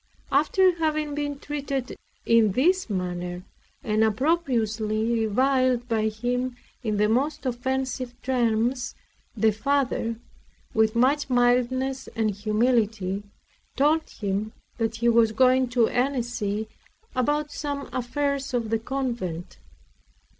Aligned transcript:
After 0.31 0.75
having 0.77 1.13
been 1.13 1.37
treated 1.37 1.95
in 2.25 2.53
this 2.53 2.89
manner, 2.89 3.43
and 3.83 4.03
opprobriously 4.03 5.27
reviled 5.27 5.87
by 5.87 6.07
him 6.07 6.55
in 6.83 6.97
the 6.97 7.07
most 7.07 7.45
offensive 7.45 8.19
terms, 8.23 8.95
the 9.37 9.51
Father, 9.51 10.15
with 10.73 10.95
much 10.95 11.29
mildness 11.29 12.07
and 12.15 12.31
humility, 12.31 13.21
told 13.75 14.09
him 14.09 14.53
that 14.79 14.95
he 14.95 15.07
was 15.07 15.33
going 15.33 15.67
to 15.67 15.87
Annecy 15.87 16.67
about 17.15 17.51
some 17.51 17.87
affairs 17.93 18.55
of 18.55 18.71
the 18.71 18.79
convent. 18.79 19.59